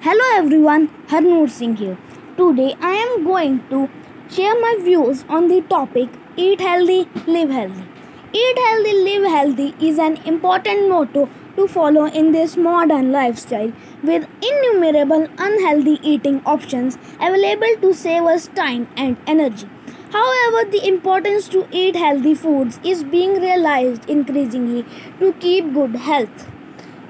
[0.00, 1.98] Hello everyone, Harnoor Singh here.
[2.36, 3.88] Today I am going to
[4.30, 7.82] share my views on the topic Eat Healthy, Live Healthy.
[8.32, 13.72] Eat Healthy, Live Healthy is an important motto to follow in this modern lifestyle
[14.04, 19.68] with innumerable unhealthy eating options available to save us time and energy.
[20.12, 24.86] However, the importance to eat healthy foods is being realized increasingly
[25.18, 26.46] to keep good health.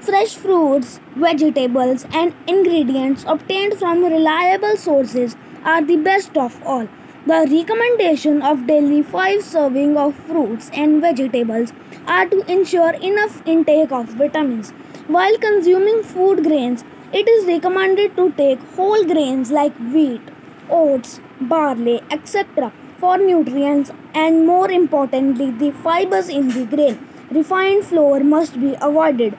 [0.09, 6.87] Fresh fruits, vegetables, and ingredients obtained from reliable sources are the best of all.
[7.27, 11.73] The recommendation of daily 5 serving of fruits and vegetables
[12.07, 14.71] are to ensure enough intake of vitamins.
[15.17, 20.31] While consuming food grains, it is recommended to take whole grains like wheat,
[20.71, 22.71] oats, barley, etc.
[22.97, 26.97] for nutrients and more importantly the fibers in the grain.
[27.29, 29.37] Refined flour must be avoided.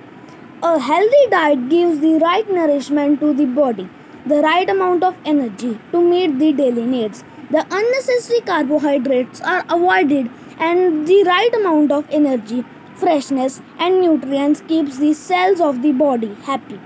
[0.62, 3.88] A healthy diet gives the right nourishment to the body,
[4.27, 7.24] the right amount of energy to meet the daily needs.
[7.51, 12.62] The unnecessary carbohydrates are avoided and the right amount of energy,
[12.95, 16.79] freshness and nutrients keeps the cells of the body happy.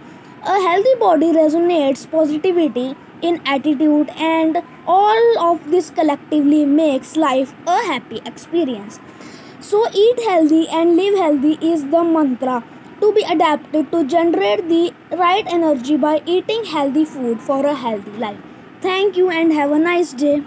[0.44, 7.82] A healthy body resonates positivity in attitude and all of this collectively makes life a
[7.86, 9.00] happy experience.
[9.58, 12.62] So, eat healthy and live healthy is the mantra
[13.00, 18.10] to be adapted to generate the right energy by eating healthy food for a healthy
[18.12, 18.38] life.
[18.80, 20.42] Thank you and have a nice day.